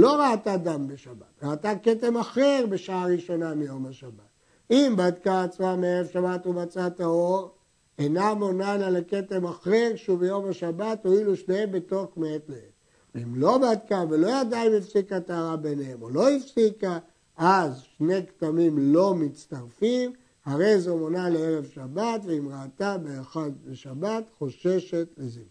[0.00, 4.30] לא ראתה דם בשבת, ראתה כתם אחר בשעה הראשונה מיום השבת.
[4.70, 7.50] אם בדקה עצמה מערב שבת ומצאה טהור,
[7.98, 12.60] אינה מונה לה לכתם אחר שהוא ביום השבת, הואילו שניהם בתוך מעת לעת.
[13.14, 16.98] ואם לא בדקה ולא ידעה אם הפסיקה טהרה ביניהם או לא הפסיקה,
[17.36, 20.12] אז שני כתמים לא מצטרפים,
[20.44, 25.42] הרי זו מונה לערב שבת, ואם ראתה באחד בשבת, חוששת לזיו.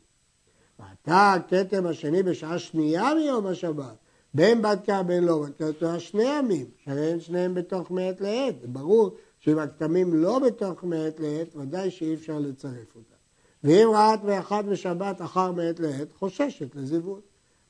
[0.80, 4.05] ראתה הכתם השני בשעה שנייה מיום השבת,
[4.36, 8.62] בין בדקה בין לא בדקה, תורה שני ימים, שהרי אין שניהם בתוך מעת לעת.
[8.62, 13.16] זה ברור שאם הכתמים לא בתוך מעת לעת, ודאי שאי אפשר לצרף אותם.
[13.64, 17.22] ואם ראת באחד בשבת אחר מעת לעת, חוששת לזיוות.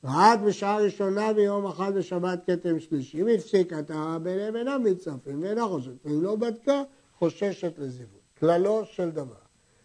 [0.04, 5.66] רעד בשעה ראשונה ביום אחד בשבת כתם שלישי, אם הפסיקה טהרה ביניהם אינם מצטרפים ואינה
[5.66, 6.82] חושבת, אם לא בדקה,
[7.18, 8.20] חוששת לזיווי.
[8.40, 9.34] כללו של דבר.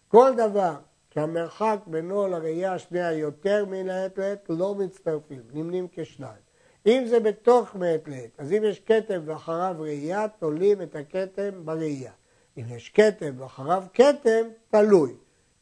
[0.08, 0.76] כל דבר
[1.14, 6.51] שהמרחק בינו לראייה השנייה יותר מן העת לעת, לא מצטרפים, נמנים כשניים.
[6.86, 12.12] אם זה בתוך מעת לעת, אז אם יש כתם ואחריו ראייה, תולים את הכתם בראייה.
[12.58, 15.14] אם יש כתם ואחריו כתם, תלוי.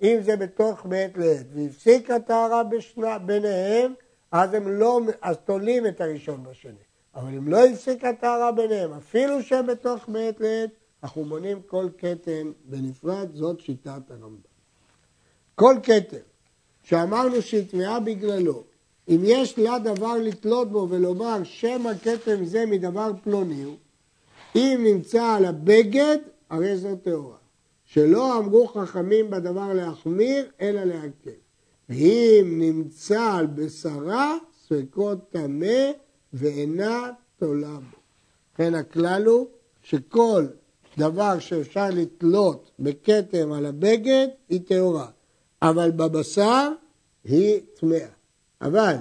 [0.02, 2.62] אם זה בתוך מעת לעת והפסיקה טהרה
[3.26, 3.94] ביניהם,
[4.32, 6.74] אז הם לא, אז תולים את הראשון בשני.
[7.16, 10.70] אבל אם לא הפסיקה טהרה ביניהם, אפילו שהם בתוך מעת לעת,
[11.04, 14.36] אנחנו מונים כל כתם בנפרד, זאת שיטת הרמב"ם.
[15.56, 16.18] כל כתם
[16.84, 18.64] שאמרנו שהיא טמאה בגללו,
[19.10, 23.76] אם יש לה דבר לתלות בו ולומר שם הכתם זה מדבר פלוני הוא,
[24.56, 26.18] אם נמצא על הבגד,
[26.50, 27.38] הרי זו טהורה.
[27.86, 31.40] שלא אמרו חכמים בדבר להחמיר, אלא להקל.
[31.90, 35.92] ואם נמצא על בשרה, ספקות טמא
[36.34, 37.98] ואינה תולה בו.
[38.54, 39.48] לכן הכלל הוא
[39.84, 40.46] שכל
[40.98, 45.08] דבר שאפשר לתלות בכתם על הבגד היא טהורה,
[45.62, 46.72] אבל בבשר
[47.24, 48.19] היא טמאה.
[48.62, 48.96] אבל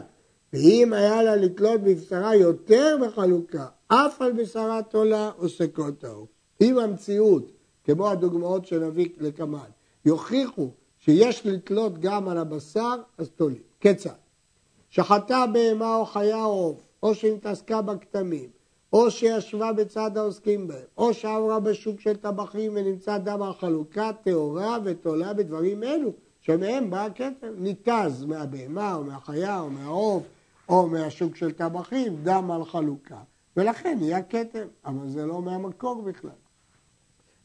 [0.52, 6.26] ואם היה לה לתלות בבשרה יותר בחלוקה, אף על בשרה תולה או ספקות טהור.
[6.60, 7.52] אם המציאות,
[7.84, 9.70] כמו הדוגמאות שנביא לקמאן,
[10.04, 13.62] יוכיחו שיש לתלות גם על הבשר, אז תולים.
[13.80, 14.10] כיצד?
[14.90, 18.50] שחטה בהמה או חיה או עוף, או שהתעסקה בכתמים,
[18.92, 24.78] או שישבה בצד העוסקים בהם, או שעברה בשוק של טבחים ונמצא דם על חלוקה טהורה
[24.84, 26.12] ותולה בדברים אלו,
[26.48, 27.54] שמהם בא הכתר.
[27.58, 30.22] ניתז מהבהמה או מהחיה או מהעוף
[30.68, 33.18] או מהשוק של טבחים, דם על חלוקה,
[33.56, 36.30] ולכן נהיה כתר, אבל זה לא מהמקור בכלל.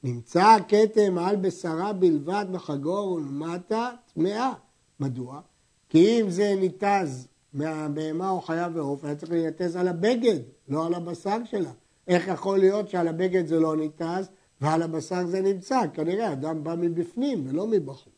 [0.04, 4.54] נמצא הכתם על בשרה בלבד בחגור ולמטה טמאה.
[5.00, 5.42] מדוע?
[5.90, 10.94] כי אם זה ניתז מהבהמה או חיה ועוף, היה צריך להינתז על הבגד, לא על
[10.94, 11.72] הבשר שלה.
[12.08, 14.30] איך יכול להיות שעל הבגד זה לא ניתז
[14.62, 15.82] ועל הבשר זה נמצא?
[15.94, 18.13] כנראה אדם בא מבפנים ולא מבחוץ.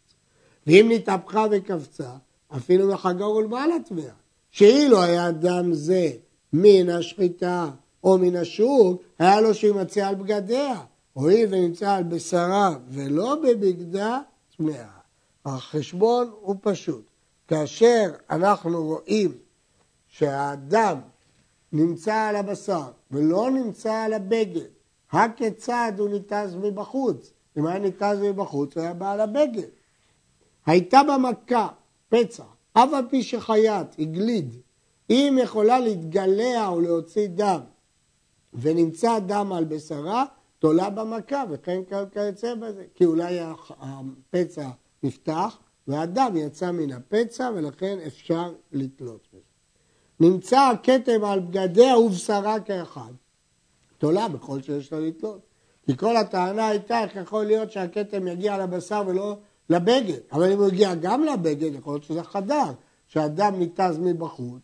[0.67, 2.09] ואם נתהפכה וקפצה,
[2.57, 4.13] אפילו בחגור ולמעלה טמאה.
[4.51, 6.11] שאילו היה דם זה
[6.53, 7.69] מן השחיטה
[8.03, 10.81] או מן השוק, היה לו שימצא על בגדיה.
[11.13, 14.19] הואיל ונמצא על בשרה ולא בבגדה,
[14.57, 14.87] טמאה.
[15.45, 17.05] החשבון הוא פשוט.
[17.47, 19.31] כאשר אנחנו רואים
[20.07, 20.97] שהאדם
[21.71, 24.65] נמצא על הבשר ולא נמצא על הבגד,
[25.11, 27.33] הכיצד הוא ניתז מבחוץ?
[27.57, 29.67] אם היה ניתז מבחוץ, הוא היה בעל הבגד.
[30.65, 31.67] הייתה במכה
[32.09, 34.55] פצע, אף על פי שחיית, הגליד,
[35.09, 37.59] אם יכולה להתגלע או להוציא דם,
[38.53, 40.25] ונמצא דם על בשרה,
[40.59, 41.81] תולה במכה, וכן
[42.13, 42.83] כיוצא בזה.
[42.95, 43.39] כי אולי
[43.79, 44.69] הפצע
[45.03, 49.41] נפתח, והדם יצא מן הפצע, ולכן אפשר לתלות בזה.
[50.19, 53.11] נמצא הכתם על בגדיה ובשרה כאחד.
[53.97, 55.39] תולה בכל שיש לה לתלות.
[55.85, 59.37] כי כל הטענה הייתה איך יכול להיות שהכתם יגיע לבשר ולא
[59.69, 60.19] לבגד.
[60.31, 62.71] אבל אם הוא הגיע גם לבגד, יכול להיות שזה חדר,
[63.07, 64.61] שהדם ניתז מבחוץ,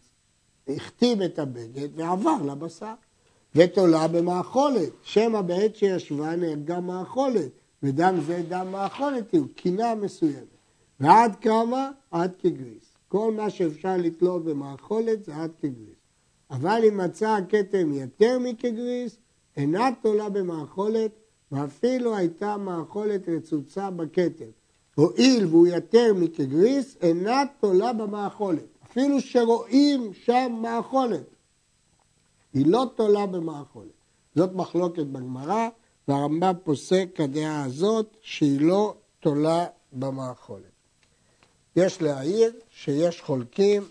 [0.67, 2.93] החתים את הבגד ועבר לבשר.
[3.55, 7.49] ותולה במאכולת, שמא בעת שישבה נהרגה מאכולת,
[7.83, 10.43] ודם זה דם מאכולת הוא, קינה מסוימת.
[10.99, 11.91] ועד כמה?
[12.11, 12.93] עד כגריס.
[13.07, 16.01] כל מה שאפשר לתלות במאכולת זה עד כגריס.
[16.51, 19.17] אבל אם מצא הכתם יותר מכגריס,
[19.57, 21.11] אינה תולה במאכולת,
[21.51, 24.51] ואפילו הייתה מאכולת רצוצה בכתם.
[24.95, 28.65] הואיל והוא יותר מכגריס, אינה תולה במאכולת.
[28.91, 31.23] אפילו שרואים שם מאכולת.
[32.54, 33.91] היא לא תולה במאכולת.
[34.36, 35.69] זאת מחלוקת בגמרא,
[36.08, 40.71] והרמב"ם פוסק כדעה הזאת שהיא לא תולה במאכולת.
[41.75, 43.84] יש להעיר שיש חולקים,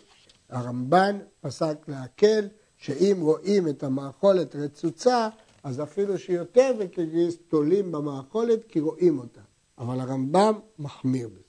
[0.48, 5.28] הרמב"ן פסק להקל, שאם רואים את המאכולת רצוצה,
[5.62, 9.40] אז אפילו שיותר וכגריס תולים במאכולת כי רואים אותה.
[9.80, 11.40] אבל הרמב"ם מחמיר בזה.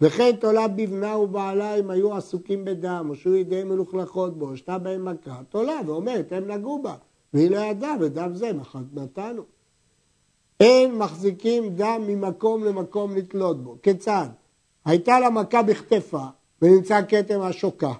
[0.00, 5.04] וכן תולה בבנה ובעלה אם היו עסוקים בדם, או שהיו ידיהם מלוכלכות בו, או בהם
[5.04, 6.94] מכה, תולה ואומרת, הם נגעו בה,
[7.34, 8.50] והיא לא ידעה, ודם זה
[8.92, 9.42] נתנו.
[10.60, 13.76] אין מחזיקים דם ממקום למקום לתלות בו.
[13.82, 14.28] כיצד?
[14.84, 16.24] הייתה לה מכה בכתפה,
[16.62, 17.92] ונמצא כתם השוקה.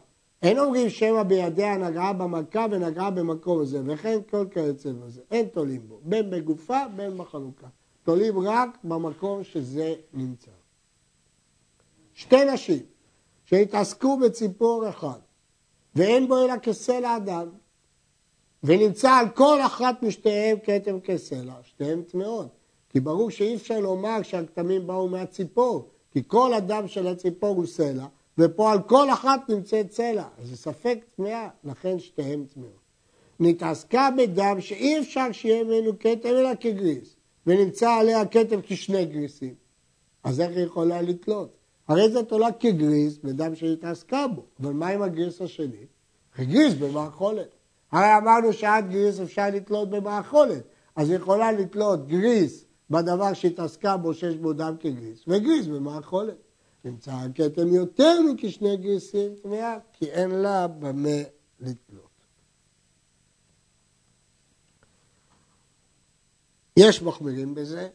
[0.42, 5.20] אין אומרים שמא בידיה נגעה במכה ונגעה במקום הזה, וכן כל כיוצא בזה.
[5.30, 7.66] אין תולים בו, בין בגופה בין בחלוקה.
[8.04, 10.50] תולים רק במקום שזה נמצא.
[12.14, 12.82] שתי נשים
[13.44, 15.18] שהתעסקו בציפור אחד,
[15.94, 17.48] ואין בו אלא כסלע אדם,
[18.64, 22.48] ונמצא על כל אחת משתיהם כתם כסלע, שתיהן טמאות.
[22.90, 28.06] כי ברור שאי אפשר לומר שהכתמים באו מהציפור, כי כל הדם של הציפור הוא סלע,
[28.38, 30.24] ופה על כל אחת נמצאת סלע.
[30.38, 32.84] אז זה ספק טמאה, לכן שתיהן טמאות.
[33.40, 39.54] נתעסקה בדם שאי אפשר שיהיה ממנו כתם אלא כגריס, ונמצא עליה כתם כשני גריסים.
[40.24, 41.56] אז איך היא יכולה לתלות?
[41.88, 45.86] הרי זאת עולה כגריס בדם שהתעסקה בו, אבל מה עם הגריס השני?
[46.38, 47.48] גריס במאכולת.
[47.92, 50.62] הרי אמרנו שעד גריס אפשר לתלות במאכולת,
[50.96, 56.36] אז היא יכולה לתלות גריס בדבר שהתעסקה בו שיש בו דם כגריס, וגריס במאכולת.
[56.84, 59.32] נמצא הכתם יותר מכשני גריסים
[59.92, 61.18] כי אין לה במה
[61.60, 62.13] לתלות.
[66.76, 67.88] יש מחמירים בזה,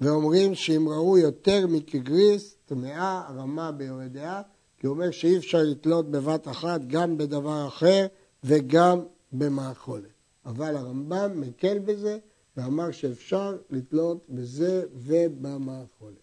[0.00, 4.42] ואומרים שאם ראו יותר מכגריס, טמאה, רמה ביורי דעה,
[4.78, 8.06] כי הוא אומר שאי אפשר לתלות בבת אחת גם בדבר אחר
[8.44, 9.00] וגם
[9.32, 10.12] במאכולת.
[10.44, 12.18] אבל הרמב"ם מקל בזה
[12.56, 16.16] ואמר שאפשר לתלות בזה ובמאכולת.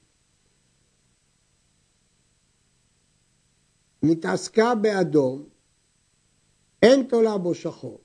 [4.04, 5.50] נתעסקה באדום,
[6.82, 8.00] אין תולה בו שחור.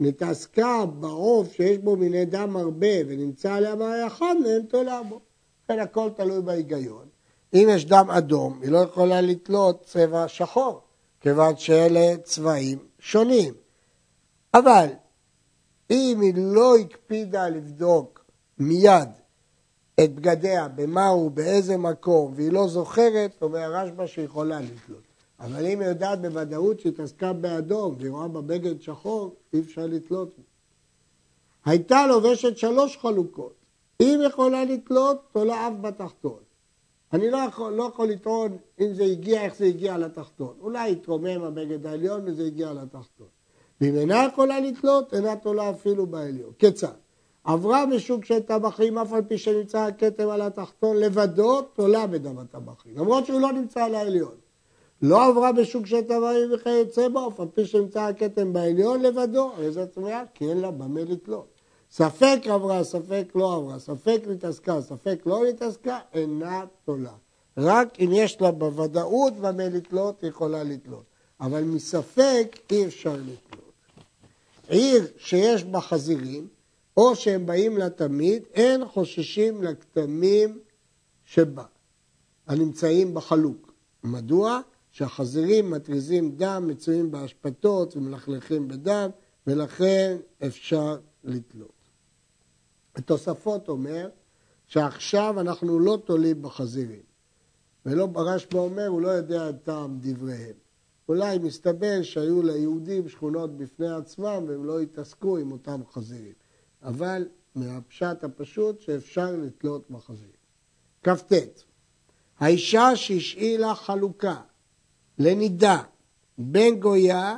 [0.00, 5.20] נתעסקה בעוף שיש בו מיני דם הרבה ונמצא עליה מים אחד, אין תולה בו.
[5.64, 7.08] לכן הכל תלוי בהיגיון.
[7.54, 10.80] אם יש דם אדום, היא לא יכולה לתלות צבע שחור,
[11.20, 13.54] כיוון שאלה צבעים שונים.
[14.54, 14.86] אבל
[15.90, 18.24] אם היא לא הקפידה לבדוק
[18.58, 19.08] מיד
[20.00, 25.03] את בגדיה, במה הוא, באיזה מקום, והיא לא זוכרת, אומר הרשב"א שהיא יכולה לתלות.
[25.40, 30.34] אבל אם היא יודעת בוודאות שהיא התעסקה באדום והיא רואה בבגד שחור, אי אפשר לתלות.
[31.64, 33.54] הייתה לובשת שלוש חלוקות.
[34.00, 36.38] אם יכולה לתלות, תולה אף בתחתון.
[37.12, 40.54] אני לא יכול, לא יכול לטעון אם זה הגיע, איך זה הגיע לתחתון.
[40.60, 43.26] אולי התרומם הבגד העליון וזה הגיע לתחתון.
[43.80, 46.52] ואם אינה יכולה לתלות, אינה תולה אפילו בעליון.
[46.58, 46.94] כיצד?
[47.44, 52.96] עברה בשוק של טבחים, אף על פי שנמצא הכתם על התחתון לבדו, תולה בדם הטבחים.
[52.96, 54.34] למרות שהוא לא נמצא על העליון.
[55.06, 59.72] לא עברה בשוק של טבחים וכיוצא בו, אף על פי שנמצא הכתם בעליון לבדו, הרי
[59.72, 61.46] זה תמיד, כי אין לה במה לתלות.
[61.90, 67.12] ספק עברה, ספק לא עברה, ספק נתעסקה, ספק לא נתעסקה, אינה תולה.
[67.56, 71.04] רק אם יש לה בוודאות במה לתלות, היא יכולה לתלות.
[71.40, 73.72] אבל מספק אי אפשר לתלות.
[74.68, 76.48] עיר שיש בה חזירים,
[76.96, 80.58] או שהם באים לה תמיד, אין חוששים לכתמים
[81.24, 81.64] שבה,
[82.46, 83.72] הנמצאים בחלוק.
[84.04, 84.60] מדוע?
[84.94, 89.10] שהחזירים מתריזים דם, מצויים באשפתות ומלכלכים בדם,
[89.46, 91.88] ולכן אפשר לתלות.
[92.94, 94.08] התוספות אומר
[94.66, 97.02] שעכשיו אנחנו לא תולים בחזירים.
[97.86, 100.56] ולא הרשב"א אומר, הוא לא יודע את טעם דבריהם.
[101.08, 106.34] אולי מסתבר שהיו ליהודים שכונות בפני עצמם והם לא התעסקו עם אותם חזירים.
[106.82, 110.34] אבל מהפשט הפשוט שאפשר לתלות בחזירים.
[111.02, 111.32] כ"ט
[112.38, 114.40] האישה שהשאילה חלוקה
[115.18, 115.82] לנידה
[116.38, 117.36] בין גויה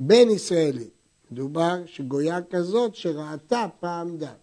[0.00, 0.96] בין ישראלית.
[1.30, 4.36] מדובר שגויה כזאת שראתה פעם דת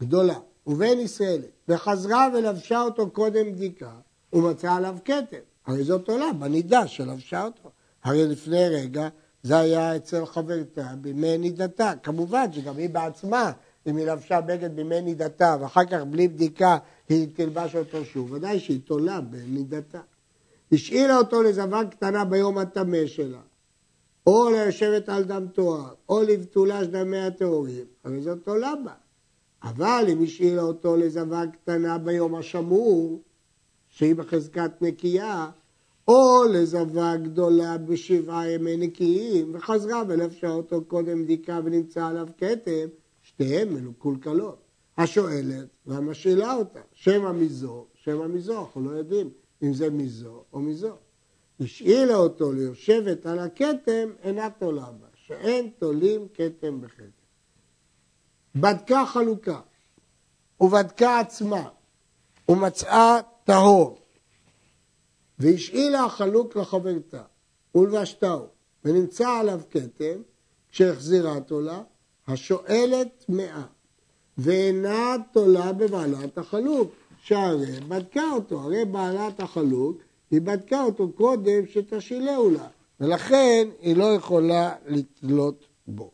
[0.00, 3.92] גדולה ובין ישראלית וחזרה ולבשה אותו קודם בדיקה
[4.32, 5.36] ומצאה עליו כתם.
[5.66, 7.70] הרי זאת עולה בנידה שלבשה אותו.
[8.04, 9.08] הרי לפני רגע
[9.42, 11.92] זה היה אצל חברתה בימי נידתה.
[12.02, 13.52] כמובן שגם היא בעצמה,
[13.86, 18.60] אם היא לבשה בגד בימי נידתה ואחר כך בלי בדיקה היא תלבש אותו שוב, ודאי
[18.60, 20.00] שהיא תולה בנידתה.
[20.72, 23.40] השאירה אותו לזבה קטנה ביום הטמא שלה,
[24.26, 28.92] או ליושבת על דם תואר, או לבתולה של דמי הטהורים, הרי זאת עולה בה.
[29.62, 33.22] אבל אם השאירה אותו לזבה קטנה ביום השמור,
[33.88, 35.50] שהיא בחזקת נקייה,
[36.08, 42.86] או לזבה גדולה בשבעה ימי נקיים, וחזרה ולבשה אותו קודם בדיקה ונמצא עליו כתם,
[43.22, 44.58] שתיהן מלוקולקלות.
[44.98, 49.30] השואלת והמשאילה אותה, שמא מזו, שמא מזו, אנחנו לא יודעים
[49.62, 50.96] אם זה מזו או מזו.
[51.60, 57.04] השאילה אותו ליושבת על הכתם, אינה תולה בה, שאין תולים כתם בכתם.
[58.54, 59.60] בדקה חלוקה,
[60.60, 61.68] ובדקה עצמה,
[62.48, 63.98] ומצאה טהור,
[65.38, 67.22] והשאילה החלוק לחברתה,
[67.74, 68.46] ולבשתהו,
[68.84, 70.22] ונמצא עליו כתם,
[70.70, 71.82] כשהחזירה תולה,
[72.26, 73.62] השואלת טמאה,
[74.38, 79.96] ואינה תולה בבעלת החלוק, שהרי בדקה אותו, הרי בעלת החלוק,
[80.30, 82.66] היא בדקה אותו קודם שתשילהו לה,
[83.00, 86.10] ולכן היא לא יכולה לתלות בו.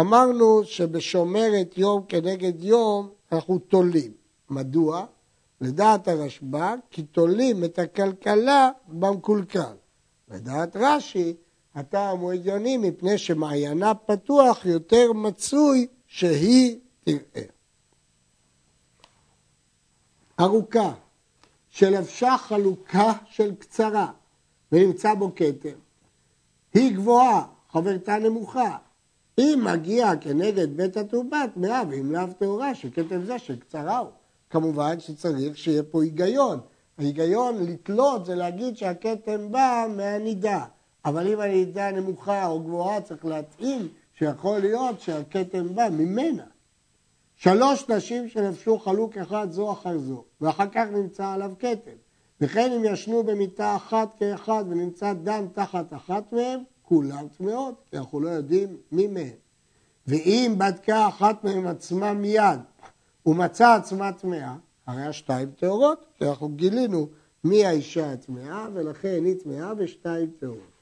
[0.00, 4.12] אמרנו שבשומרת יום כנגד יום אנחנו תולים.
[4.50, 5.04] מדוע?
[5.60, 9.74] לדעת הרשב"א, כי תולים את הכלכלה במקולקל.
[10.30, 11.34] לדעת רש"י,
[11.74, 17.55] הטעם הוא הגיוני מפני שמעיינה פתוח יותר מצוי שהיא תראה.
[20.40, 20.92] ארוכה,
[21.68, 24.06] שלבשה חלוקה של קצרה
[24.72, 25.78] ונמצא בו כתם,
[26.74, 28.76] היא גבוהה, חברתה נמוכה.
[29.38, 34.08] אם מגיע כנגד בית התורבת, מאה ואם לאו טהורה, שכתם זה של קצרה הוא.
[34.50, 36.60] כמובן שצריך שיהיה פה היגיון.
[36.98, 40.64] ההיגיון לתלות זה להגיד שהכתם בא מהנידה.
[41.04, 46.44] אבל אם הנידה נמוכה או גבוהה צריך להתאים שיכול להיות שהכתם בא ממנה.
[47.36, 51.90] שלוש נשים שלבשו חלוק אחד זו אחר זו, ואחר כך נמצא עליו כתם.
[52.40, 58.20] וכן אם ישנו במיטה אחת כאחד ונמצא דם תחת אחת מהם, כולם טמאות, כי אנחנו
[58.20, 59.36] לא יודעים מי מהם.
[60.06, 62.60] ואם בדקה אחת מהם עצמה מיד
[63.26, 67.08] ומצא עצמה טמאה, הרי השתיים טהורות, כי אנחנו גילינו
[67.44, 70.76] מי האישה הטמאה, ולכן היא טמאה ושתיים טהורות.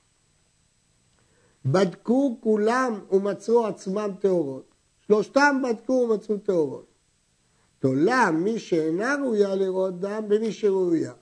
[1.66, 4.73] בדקו כולם ומצאו עצמם טהורות.
[5.06, 6.86] שלושתם בדקו ומצאו טהורות.
[7.78, 11.12] תולה מי שאינה ראויה לראות דם במי שראויה,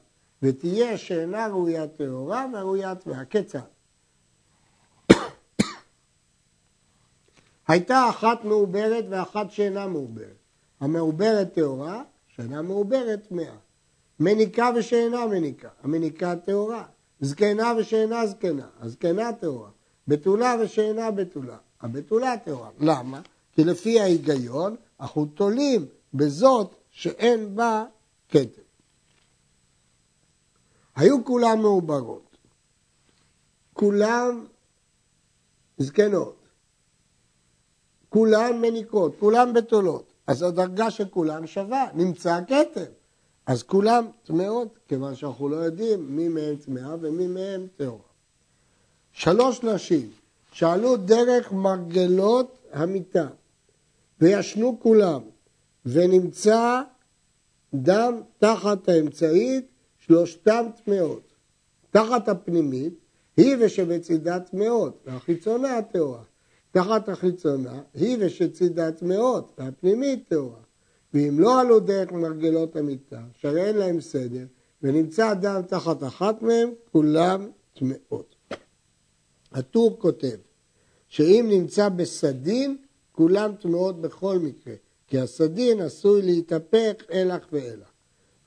[0.42, 3.24] ותהיה שאינה ראויה טהורה והראויה טמאה.
[3.24, 3.60] כיצד?
[7.68, 10.36] הייתה אחת מעוברת ואחת שאינה מעוברת.
[10.80, 13.54] המעוברת טהורה, שאינה מעוברת טמאה.
[14.20, 16.84] מניקה ושאינה מניקה, המניקה טהורה.
[17.20, 19.70] זקנה ושאינה זקנה, הזקנה טהורה.
[20.08, 22.70] בתולה ושאינה בתולה, הבתולה טהורה.
[22.80, 23.20] למה?
[23.52, 27.84] כי לפי ההיגיון אנחנו תולים בזאת שאין בה
[28.28, 28.62] כתם.
[30.96, 32.36] היו כולם מעוברות,
[33.72, 34.46] כולם
[35.78, 36.36] זקנות,
[38.08, 40.12] כולן מניקות, כולן בתולות.
[40.27, 42.90] אז הדרגה של כולן שווה, נמצא כתם.
[43.46, 48.02] אז כולם טמאות, כיוון שאנחנו לא יודעים מי מהם טמאה ומי מהם טהורה.
[49.12, 50.10] שלוש נשים
[50.52, 53.29] שאלו דרך מרגלות המיטה
[54.21, 55.21] וישנו כולם
[55.87, 56.83] ונמצא
[57.75, 59.67] דם תחת האמצעית
[59.98, 61.33] שלושתם טמאות.
[61.90, 62.94] תחת הפנימית
[63.37, 66.23] היא ושבצידה טמאות והחיצונה הטהורה.
[66.71, 70.60] תחת החיצונה היא ושצידה טמאות והפנימית טהורה.
[71.15, 74.44] ואם לא עלו דרך מרגלות המיטה, שהרי אין להם סדר,
[74.83, 78.37] ונמצא דם תחת אחת מהם, כולם טמאות.
[79.52, 80.37] הטור כותב
[81.08, 82.77] שאם נמצא בסדין,
[83.13, 84.75] כולם טמאות בכל מקרה,
[85.06, 87.88] כי הסדין עשוי להתהפך אלך ואלך.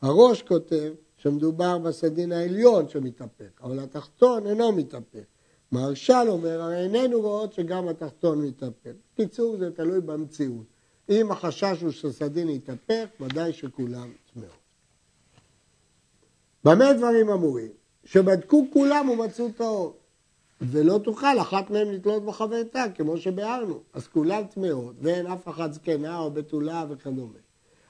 [0.02, 5.24] הראש כותב שמדובר בסדין העליון שמתהפך, אבל התחתון אינו מתהפך.
[5.72, 8.92] מהרש"ל אומר, הרי איננו רואות שגם התחתון מתהפך.
[9.14, 10.66] בקיצור, זה תלוי במציאות.
[11.10, 14.50] אם החשש הוא שסדין יתהפך, ודאי שכולם טמאות.
[16.64, 17.72] במה דברים אמורים?
[18.04, 19.94] שבדקו כולם ומצאו טהור.
[20.62, 23.80] ולא תוכל אחת מהן לתלות בחברתה, כמו שביארנו.
[23.94, 27.40] אז כולן טמאות, ואין אף אחת זקנה או בתולה וכדומה.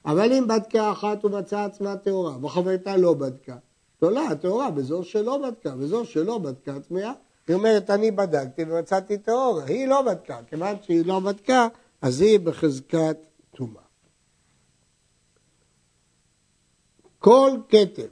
[0.05, 3.55] אבל אם בדקה אחת ומצאה עצמה טהורה, וחברתה לא בדקה,
[3.99, 7.11] תולה טהורה בזו שלא בדקה, וזו שלא בדקה טמאה.
[7.47, 11.67] היא אומרת, אני בדקתי ומצאתי טהורה, היא לא בדקה, כיוון שהיא לא בדקה,
[12.01, 13.17] אז היא בחזקת
[13.55, 13.81] טומאה.
[17.19, 18.07] כל כתב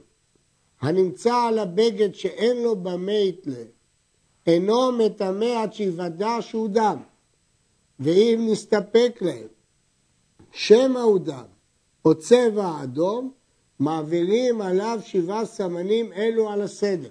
[0.80, 3.64] הנמצא על הבגד שאין לו במה יתלה,
[4.46, 6.96] אינו מטמא עד שיוודע שהוא דם,
[8.00, 9.48] ואם נסתפק להם
[10.52, 11.44] שמא הוא דם
[12.04, 13.32] או צבע אדום,
[13.78, 17.10] מעבירים עליו שבעה סמנים אלו על הסדר.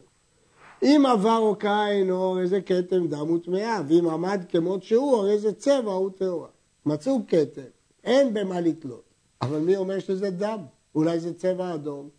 [0.83, 5.39] אם עבר או קרא אינו, הרי זה כתם דם וטמאה, ואם עמד כמות שהוא, הרי
[5.39, 6.47] זה צבע הוא טהורה.
[6.85, 7.61] מצאו כתם,
[8.03, 9.03] אין במה לתלות,
[9.41, 10.59] אבל מי אומר שזה דם?
[10.95, 12.09] אולי זה צבע אדום?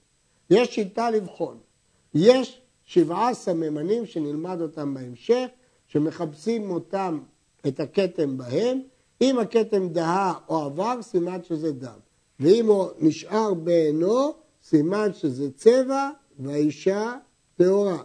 [0.50, 1.58] יש שיטה לבחון.
[2.14, 5.46] יש שבעה סממנים שנלמד אותם בהמשך,
[5.86, 7.20] שמחפשים אותם,
[7.68, 8.80] את הכתם בהם.
[9.20, 11.98] אם הכתם דהה או עבר, סימן שזה דם.
[12.40, 14.32] ואם הוא נשאר בעינו,
[14.62, 17.14] סימן שזה צבע והאישה
[17.56, 18.02] טהורה.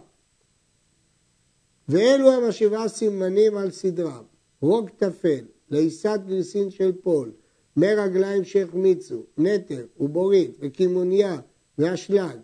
[1.88, 4.24] ואלו הם השבעה סימנים על סדרם.
[4.60, 7.32] רוג טפל, לעיסת גריסין של פול,
[7.76, 11.40] מרגליים שהחמיצו, נטר ובורית וקימוניה
[11.78, 12.38] ואשלג.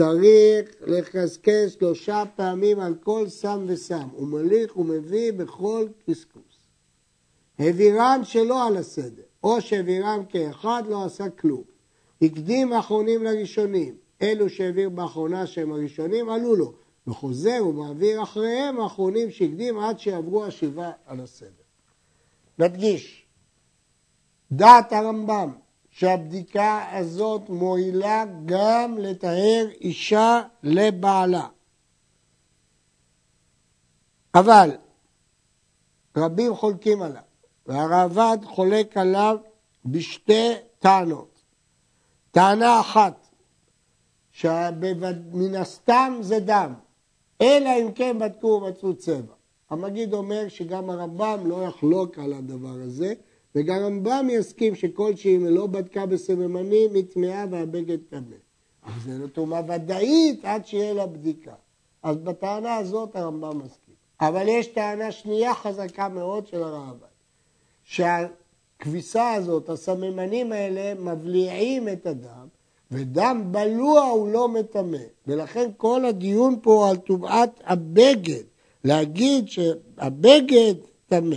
[0.00, 6.68] צריך לקשקש שלושה פעמים על כל סם וסם, ומוליך ומביא בכל קשקוש.
[7.58, 11.62] העבירם שלא על הסדר, או שהעבירם כאחד לא עשה כלום.
[12.22, 16.72] הקדים האחרונים לראשונים, אלו שהעביר באחרונה שהם הראשונים עלו לו,
[17.06, 21.64] וחוזר ומעביר אחריהם האחרונים שהקדים עד שיעברו השבעה על הסדר.
[22.58, 23.26] נדגיש,
[24.52, 25.52] דעת הרמב"ם
[25.90, 31.46] שהבדיקה הזאת מועילה גם לטהר אישה לבעלה.
[34.34, 34.70] אבל
[36.16, 37.22] רבים חולקים עליו,
[37.66, 39.36] והרעב"ד חולק עליו
[39.84, 41.40] בשתי טענות.
[42.30, 43.26] טענה אחת,
[44.32, 46.74] שמן הסתם זה דם,
[47.40, 49.34] אלא אם כן בדקו ומצאו צבע.
[49.70, 53.14] המגיד אומר שגם הרמב"ם לא יחלוק על הדבר הזה,
[53.54, 58.36] וגם רמב"ם יסכים שכל שהיא לא בדקה בסממנים היא טמאה והבגד טמא.
[58.84, 61.54] אבל זה לא טומאה ודאית עד שיהיה לה בדיקה.
[62.02, 63.94] אז בטענה הזאת הרמב"ם מסכים.
[64.20, 67.06] אבל יש טענה שנייה חזקה מאוד של הרעב"ד,
[67.84, 72.46] שהכביסה הזאת, הסממנים האלה, מבליעים את הדם,
[72.90, 74.98] ודם בלוע הוא לא מטמא.
[75.26, 78.42] ולכן כל הדיון פה על טומאת הבגד,
[78.84, 80.74] להגיד שהבגד
[81.06, 81.36] טמא.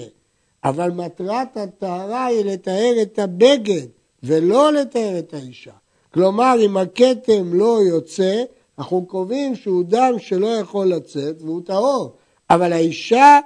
[0.64, 3.88] אבל מטרת הטהרה היא לטהר את הבגד
[4.24, 5.72] ולא לטהר את האישה.
[6.14, 8.44] כלומר, אם הכתם לא יוצא,
[8.78, 12.16] אנחנו קובעים שהוא דם שלא יכול לצאת והוא טהור,
[12.50, 13.40] אבל האישה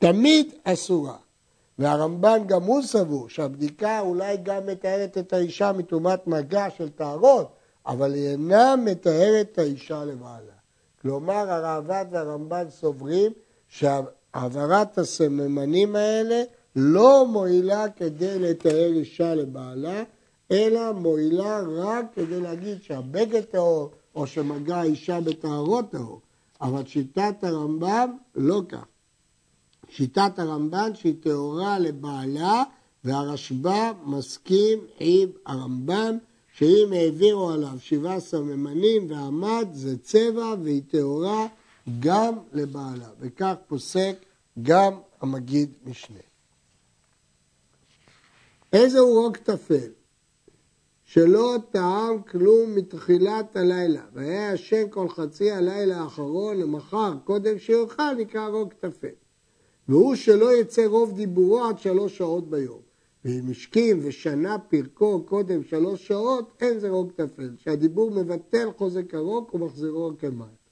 [0.00, 1.16] תמיד אסורה.
[1.78, 7.52] והרמב"ן גם הוא סבור שהבדיקה אולי גם מטהרת את האישה מטומאת מגע של טהרות,
[7.86, 10.52] אבל היא אינה מטהרת את האישה לבעלה.
[11.02, 13.32] כלומר, הראב"ד והרמב"ן סוברים
[13.68, 16.42] שהעברת הסממנים האלה
[16.76, 20.02] לא מועילה כדי לתאר אישה לבעלה,
[20.50, 26.20] אלא מועילה רק כדי להגיד שהבגד טהור, או שמגע האישה בטהרות טהור.
[26.60, 28.84] אבל שיטת הרמב"ם לא כך.
[29.88, 32.62] שיטת הרמב"ן שהיא טהורה לבעלה,
[33.04, 36.18] והרשב"א מסכים עם הרמב"ן,
[36.56, 41.46] שאם העבירו עליו שבעה סממנים ועמד, זה צבע והיא טהורה
[42.00, 43.08] גם לבעלה.
[43.20, 44.16] וכך פוסק
[44.62, 46.31] גם המגיד משנה.
[48.72, 49.90] איזה הוא רוק טפל?
[51.04, 58.48] שלא טעם כלום מתחילת הלילה, והיה ישן כל חצי הלילה האחרון למחר קודם שיאכל נקרא
[58.48, 59.08] רוק טפל.
[59.88, 62.80] והוא שלא יצא רוב דיבורו עד שלוש שעות ביום.
[63.24, 69.54] ואם השכים ושנה פרקו קודם שלוש שעות, אין זה רוק טפל, שהדיבור מבטל חוזק הרוק
[69.54, 70.62] ומחזירו כמים.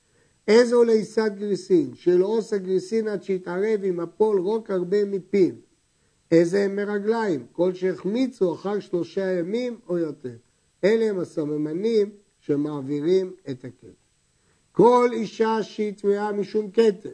[0.49, 5.55] איזו לעיסת גריסין, שלא עושה גריסין עד שיתערב עם הפול רוק הרבה מפיו.
[6.31, 7.47] איזה הם מרגליים?
[7.53, 10.37] כל שהחמיצו אחר שלושה ימים או יותר.
[10.85, 12.11] אלה הם הסממנים
[12.41, 14.01] שמעבירים את הכתם.
[14.73, 17.09] כל אישה שהיא טמאה משום כתם,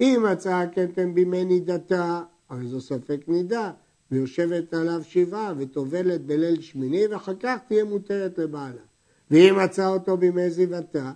[0.00, 3.72] אם מצאה כתם בימי נידתה, הרי זו ספק נידה,
[4.10, 8.82] ויושבת עליו שבעה וטובלת בליל שמיני, ואחר כך תהיה מותרת לבעלה.
[9.30, 11.12] ואם מצא אותו בימי זיוותה,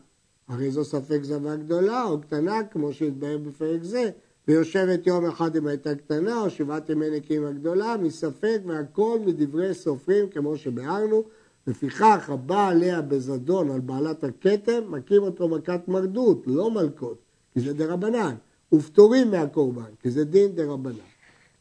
[0.48, 4.10] הרי זו ספק זבה גדולה או קטנה, כמו שהתבהר בפרק זה,
[4.48, 10.28] ויושבת יום אחד אם הייתה קטנה, או שבעת ימי נקיים הגדולה, מספק והכל מדברי סופרים,
[10.28, 11.24] כמו שביארנו.
[11.66, 17.18] לפיכך הבא עליה בזדון על בעלת הכתר, מכים אותו מכת מרדות, לא מלקות,
[17.54, 18.34] כי זה דרבנן,
[18.72, 20.94] ופטורים מהקורבן, כי זה דין דרבנן.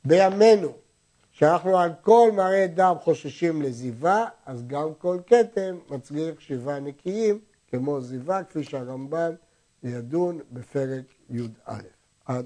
[0.05, 0.71] בימינו,
[1.31, 8.01] שאנחנו על כל מראה דם חוששים לזיווה, אז גם כל כתם מצריך שבעה נקיים, כמו
[8.01, 9.31] זיווה, כפי שהרמב"ן
[9.83, 11.79] ידון בפרק י"א.
[12.25, 12.45] עד